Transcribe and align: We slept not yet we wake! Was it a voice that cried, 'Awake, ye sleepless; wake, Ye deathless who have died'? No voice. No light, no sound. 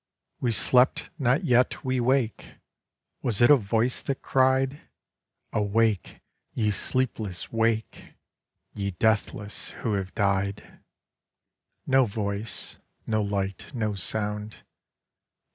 We 0.39 0.51
slept 0.51 1.11
not 1.19 1.45
yet 1.45 1.85
we 1.85 1.99
wake! 1.99 2.55
Was 3.21 3.39
it 3.39 3.51
a 3.51 3.55
voice 3.55 4.01
that 4.01 4.23
cried, 4.23 4.81
'Awake, 5.53 6.21
ye 6.55 6.71
sleepless; 6.71 7.51
wake, 7.51 8.15
Ye 8.73 8.89
deathless 8.97 9.69
who 9.85 9.93
have 9.93 10.15
died'? 10.15 10.79
No 11.85 12.05
voice. 12.05 12.79
No 13.05 13.21
light, 13.21 13.71
no 13.75 13.93
sound. 13.93 14.63